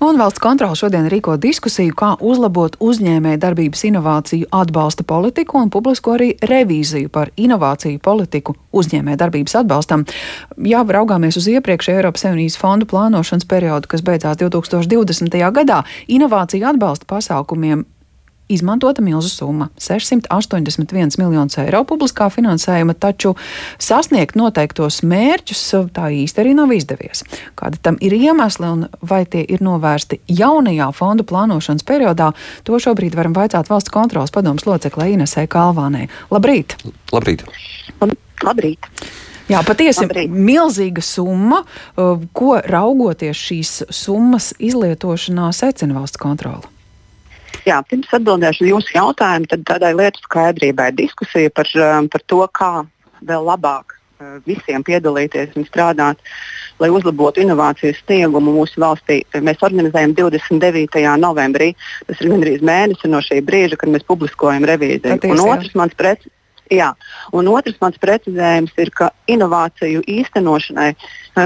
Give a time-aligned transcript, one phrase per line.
[0.00, 6.14] Un valsts kontrola šodien rīko diskusiju, kā uzlabot uzņēmēju darbības inovāciju atbalsta politiku un publisko
[6.16, 10.06] arī revīziju par inovāciju politiku uzņēmēju darbības atbalstam.
[10.64, 15.36] Jā, raugāmies uz iepriekšēju Eiropas Savienības fondu plānošanas periodu, kas beidzās 2020.
[15.60, 17.84] gadā, inovāciju atbalsta pasākumiem
[18.50, 23.34] izmantota milzu summa- 681 miljonus eiro publiskā finansējuma, taču
[23.78, 25.62] sasniegt noteiktos mērķus
[25.94, 27.24] tā īsti arī nav izdevies.
[27.56, 32.32] Kādi tam ir iemesli un vai tie ir novērsti jaunajā fondu plānošanas periodā,
[32.64, 36.08] to šobrīd varam vaicāt valsts kontrolas padomus loceklē Inesē Kalvānē.
[36.30, 36.76] Labrīt!
[37.12, 37.44] Labrīt!
[38.42, 38.86] Labrīt!
[39.50, 40.30] Jā, patiesi Labrīt.
[40.30, 46.79] milzīga summa, uh, ko raugoties šīs summas izlietošanā secina valsts kontrola.
[47.66, 52.70] Jā, pirms atbildēšu jūsu jautājumu, tad tādai lietu skaidrībai diskusija par, um, par to, kā
[53.26, 56.22] vēl labāk uh, visiem piedalīties un strādāt,
[56.80, 59.20] lai uzlabotu inovācijas sniegumu mūsu valstī.
[59.36, 61.04] Mēs organizējam 29.
[61.20, 61.72] novembrī,
[62.08, 65.20] tas ir gandrīz mēnesis no šī brīža, kad mēs publiskojam revīziju.
[65.28, 66.28] Un otrs mans prets,
[66.70, 66.92] Jā.
[67.34, 70.92] Un otrs mans precizējums ir, ka inovāciju īstenošanai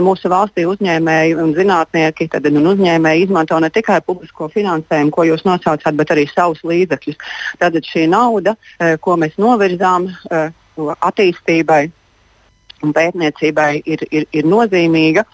[0.04, 5.46] mūsu valstī uzņēmēji un zinātnieki tad, un uzņēmēji izmanto ne tikai publisko finansējumu, ko jūs
[5.48, 7.16] nosaucāt, bet arī savus līdzekļus.
[7.62, 11.86] Tad šī nauda, eh, ko mēs novirzām eh, attīstībai
[12.84, 15.24] un pētniecībai, ir, ir, ir nozīmīga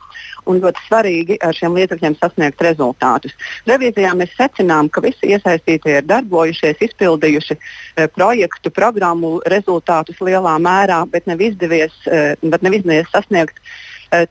[0.48, 3.36] un ļoti svarīgi ar šiem līdzekļiem sasniegt rezultātus.
[3.68, 11.02] Revīzijā mēs secinām, ka visi iesaistītie ir darbojušies, izpildījuši e, projektu, programmu rezultātus lielā mērā,
[11.10, 13.60] bet nav izdevies, e, bet nav izdevies sasniegt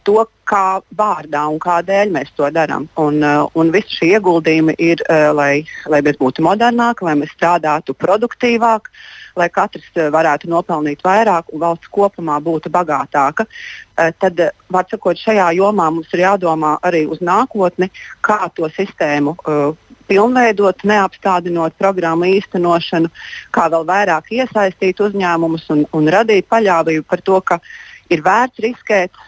[0.03, 2.87] to, kā vārdā un kādēļ mēs to darām.
[2.99, 7.33] Un, uh, un visi šie ieguldījumi ir, uh, lai, lai mēs būtu modernāki, lai mēs
[7.35, 8.89] strādātu produktīvāk,
[9.39, 13.45] lai katrs varētu nopelnīt vairāk un valsts kopumā būtu bagātāka.
[14.19, 14.39] Tad,
[14.71, 17.89] var sakot, šajā jomā mums ir jādomā arī uz nākotni,
[18.23, 19.75] kā to sistēmu uh,
[20.09, 23.11] pilnveidot, neapstādinot programmu īstenošanu,
[23.55, 27.59] kā vēl vairāk iesaistīt uzņēmumus un, un radīt paļāvību par to, ka
[28.09, 29.19] ir vērts riskēt,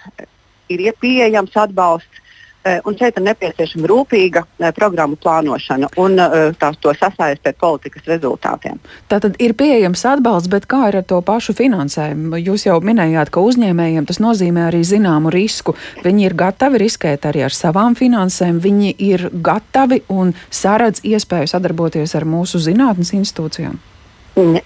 [0.80, 2.22] ir pieejams atbalsts.
[2.64, 7.56] Eh, un šeit ir nepieciešama rūpīga eh, programmu plānošana un eh, tās to sasaist ar
[7.58, 8.78] politikas rezultātiem.
[9.10, 12.38] Tātad ir pieejams atbalsts, bet kā ir ar to pašu finansējumu?
[12.38, 15.74] Jūs jau minējāt, ka uzņēmējiem tas nozīmē arī zināmu risku.
[16.06, 22.14] Viņi ir gatavi riskēt arī ar savām finansēm, viņi ir gatavi un saredz iespēju sadarboties
[22.14, 23.82] ar mūsu zinātnes institūcijām.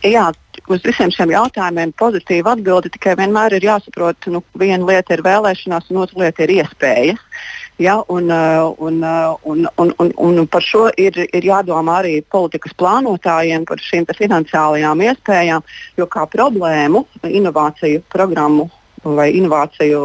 [0.06, 0.28] Jā,
[0.70, 5.90] uz visiem šiem jautājumiem pozitīva atbilde tikai vienmēr ir jāsaprot, nu, viena lieta ir vēlēšanās,
[5.90, 7.24] un otra lieta ir iespējas.
[7.82, 12.14] Ja, un, uh, un, uh, un, un, un, un par šo ir, ir jādomā arī
[12.22, 15.66] politikas plānotājiem, par šīm finansiālajām iespējām,
[15.98, 18.70] jo kā problēmu inovāciju programmu
[19.14, 20.00] vai inovāciju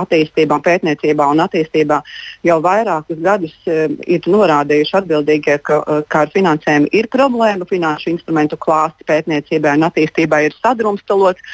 [0.00, 1.98] attīstībā, pētniecībā un attīstībā
[2.46, 8.14] jau vairākus gadus e, ir norādījuši atbildīgie, ka, e, ka ar finansējumu ir problēma, finanšu
[8.14, 11.44] instrumentu klāsts pētniecībai un attīstībai ir sadrumstalots.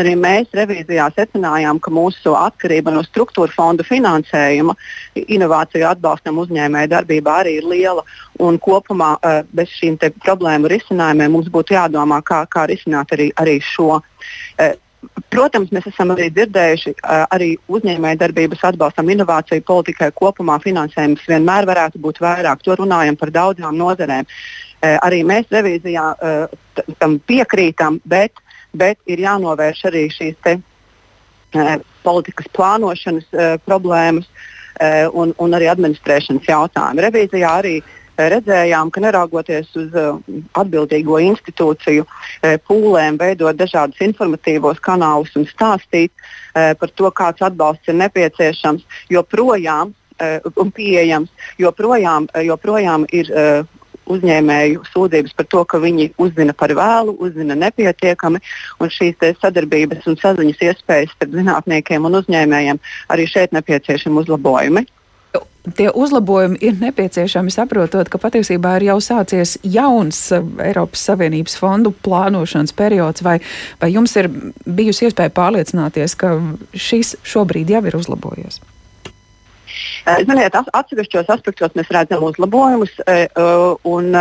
[0.00, 4.76] Arī mēs revīzijā secinājām, ka mūsu atkarība no struktūra fondu finansējuma
[5.20, 8.04] inovāciju atbalstam uzņēmēju darbībā arī ir liela.
[8.40, 13.58] Un kopumā e, bez šīm problēmu risinājumiem mums būtu jādomā, kā, kā risināt arī, arī
[13.64, 14.00] šo.
[15.30, 16.92] Protams, mēs esam arī dzirdējuši,
[17.32, 22.64] arī uzņēmējdarbības atbalstam inovāciju politikai kopumā finansējums vienmēr varētu būt vairāk.
[22.66, 24.28] To runājam par daudzām nozarēm.
[25.06, 26.04] Arī mēs revīzijā
[27.00, 28.42] tam piekrītam, bet,
[28.76, 30.58] bet ir jānovērš arī šīs te,
[32.04, 33.30] politikas plānošanas
[33.64, 34.28] problēmas
[35.12, 37.06] un, un arī administrēšanas jautājumi.
[37.06, 37.78] Revīzijā arī
[38.32, 40.18] redzējām, ka neraugoties uz uh,
[40.60, 47.90] atbildīgo institūciju uh, pūlēm, veidot dažādus informatīvos kanālus un stāstīt uh, par to, kāds atbalsts
[47.90, 49.96] ir nepieciešams, joprojām
[50.60, 53.30] un pieejams, joprojām, joprojām ir
[54.10, 58.40] uzņēmēju sūdzības par to, ka viņi uzzina par vēlu, uzzina nepietiekami,
[58.80, 62.80] un šīs sadarbības un saziņas iespējas starp zinātniekiem un uzņēmējiem
[63.14, 64.84] arī šeit nepieciešami uzlabojumi
[65.76, 71.92] tie uzlabojumi ir nepieciešami saprotot, ka patiesībā ir jau sācies jauns eh, Eiropas Savienības fondu
[72.04, 73.38] plānošanas periods, vai,
[73.82, 74.30] vai jums ir
[74.64, 76.36] bijusi iespēja pārliecināties, ka
[76.74, 78.60] šis šobrīd jau ir uzlabojies?
[80.06, 83.26] Eh, ziniet, atsevišķos aspektos mēs redzam uzlabojumus, eh,
[83.84, 84.12] un,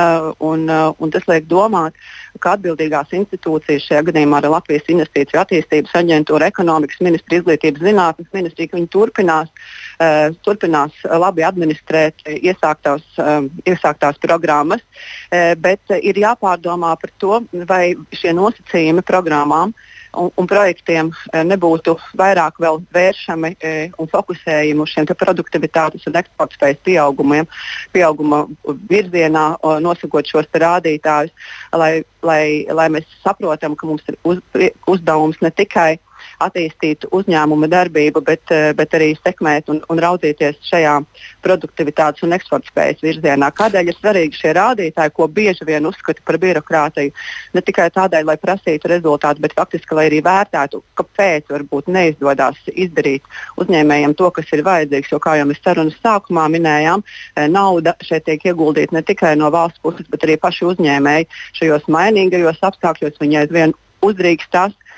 [0.51, 0.65] un,
[1.00, 1.97] un tas liek domāt,
[2.39, 8.75] ka atbildīgās institūcijas šajā gadījumā ir Latvijas Investīciju attīstības aģentūra, ekonomikas ministra, izglītības zinātnes ministrija,
[8.77, 16.95] viņi turpinās uh, uh, turpinās labi administrēt iesāktās, uh, iesāktās programmas, uh, bet ir jāpārdomā
[17.01, 19.75] par to, vai šie nosacījumi programmām
[20.17, 21.11] un, un projektiem
[21.45, 23.53] nebūtu vairāk vēršami
[24.00, 27.50] un fokusējami uz šiem produktivitātes un eksporta spējas pieaugumiem,
[27.94, 28.45] pieauguma
[28.89, 29.45] virzienā,
[29.83, 31.33] nosakot šos rādītājus,
[31.73, 31.91] lai,
[32.25, 34.41] lai, lai mēs saprotam, ka mums ir uz,
[34.89, 35.97] uzdevums ne tikai
[36.44, 40.95] attīstīt uzņēmuma darbību, bet, eh, bet arī sekmēt un, un raudzīties šajā
[41.44, 43.51] produktivitātes un eksporta spējas virzienā.
[43.56, 47.13] Kādēļ ir svarīgi šie rādītāji, ko bieži vien uzskata par birokrātiju?
[47.53, 53.24] Ne tikai tādēļ, lai prasītu rezultātu, bet faktiski, lai arī vērtētu, kāpēc varbūt neizdodas izdarīt
[53.59, 55.12] uzņēmējiem to, kas ir vajadzīgs.
[55.12, 57.03] Jo, kā jau mēs sarunas sākumā minējām,
[57.35, 61.27] eh, nauda šeit tiek ieguldīta ne tikai no valsts puses, bet arī paši uzņēmēji
[61.59, 63.19] šajos mainīgajos apstākļos.
[63.19, 63.74] Viņi aizvien
[64.06, 64.88] uzdrīkstās uh,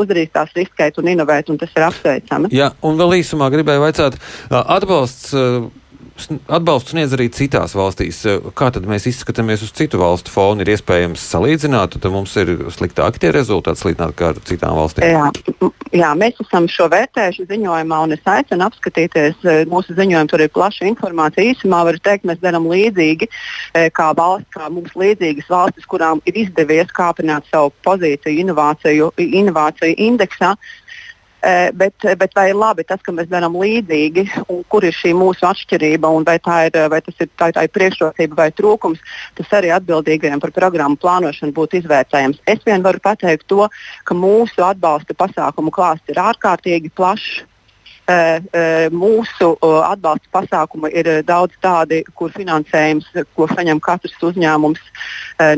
[0.00, 2.52] uzdrīkstās riskēt un inovēt, un tas ir apsveicami.
[2.54, 4.18] Jā, un vēl īsumā gribēju vaicāt,
[4.50, 5.34] atbalsts.
[6.50, 8.20] Atbalstu sniedz arī citās valstīs.
[8.58, 10.64] Kā tad mēs izskatāmies uz citu valstu fonu?
[10.64, 15.06] Ir iespējams salīdzināt, tad mums ir sliktāki tie rezultāti salīdzināt ar citām valstīm.
[15.06, 20.32] Jā, jā, mēs esam šo vērtējuši ziņojumā, un es aicinu apskatīties mūsu ziņojumu.
[20.32, 21.54] Tur ir plaša informācija.
[21.54, 23.30] Īsumā var teikt, mēs darām līdzīgi
[23.96, 30.54] kā valsts, kā mums līdzīgas valstis, kurām ir izdevies kāpināt savu pozīciju inovāciju, inovāciju indeksā.
[31.40, 35.14] Eh, bet, bet vai ir labi tas, ka mēs darām līdzīgi, un kur ir šī
[35.16, 39.00] mūsu atšķirība, un vai, ir, vai tas ir, tā, tā ir priekšrocība vai trūkums,
[39.38, 42.42] tas arī atbildīgajiem par programmu plānošanu būtu izvērtējams.
[42.44, 43.70] Es vien varu pateikt to,
[44.04, 47.46] ka mūsu atbalsta pasākumu klāsts ir ārkārtīgi plašs.
[48.10, 54.80] Eh, eh, mūsu atbalsta pasākumi ir daudz tādi, kur finansējums, ko saņem katrs uzņēmums,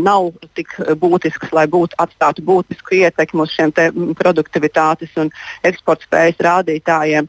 [0.03, 3.73] nav tik būtisks, lai būtu atstātu būtisku ietekmi uz šiem
[4.19, 5.31] produktivitātes un
[5.67, 7.29] eksporta spējas rādītājiem.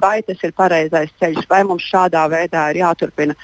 [0.00, 3.36] Vai tas ir pareizais ceļš, vai mums šādā veidā ir jāturpina,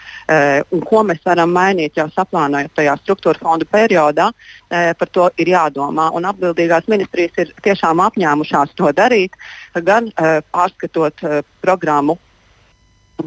[0.73, 4.31] un ko mēs varam mainīt jau saplānojot tajā struktūra fondu periodā,
[4.71, 6.09] par to ir jādomā.
[6.17, 9.37] Un atbildīgās ministrijas ir tiešām apņēmušās to darīt,
[9.85, 12.19] gan pārskatīt izskatot uh, programmu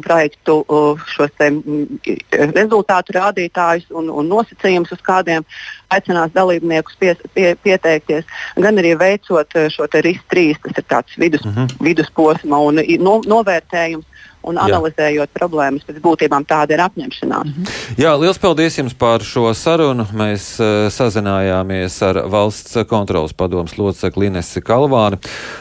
[0.02, 0.64] projektu
[1.08, 1.48] šos te,
[2.52, 5.44] rezultātu rādītājus un, un nosacījumus, uz kādiem
[5.94, 11.52] aicinās dalībniekus pie, pie, pieteikties, gan arī veicot šo RIS-3, tas ir tāds vidus, uh
[11.52, 11.64] mhm.
[11.64, 11.84] -huh.
[11.88, 14.06] vidusposma un no, novērtējums
[14.46, 15.34] un analizējot Jā.
[15.34, 17.50] problēmas, pēc būtībām tāda ir apņemšanās.
[17.50, 17.70] -hmm.
[17.98, 20.06] Jā, liels paldies jums par šo sarunu.
[20.12, 25.18] Mēs uh, sazinājāmies ar valsts kontrolas padomus locekli Inesi Kalvāni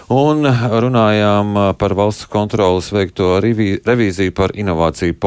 [0.10, 0.45] un
[0.86, 5.18] runājām eh, par valsts kontrolas veikto revīziju par inovāciju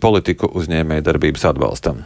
[0.00, 2.04] politiku uzņēmējdarbības atbalstam.